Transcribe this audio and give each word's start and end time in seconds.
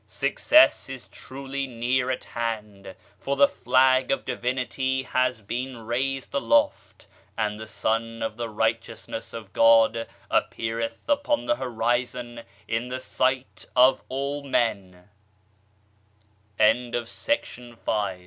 Success 0.07 0.89
is 0.89 1.07
truly 1.09 1.67
near 1.67 2.09
at 2.09 2.23
hand, 2.23 2.95
for 3.19 3.35
the 3.35 3.47
Flag 3.47 4.09
of 4.09 4.25
Divinity 4.25 5.03
has 5.03 5.43
been 5.43 5.77
raised 5.85 6.33
aloft, 6.33 7.05
and 7.37 7.59
the 7.59 7.67
Sun 7.67 8.23
of 8.23 8.35
the 8.35 8.49
Righteousness 8.49 9.31
of 9.31 9.53
God 9.53 10.07
appeareth 10.31 11.03
upon 11.07 11.45
the 11.45 11.57
horizon 11.57 12.41
in 12.67 12.87
the 12.87 12.99
sig 12.99 13.45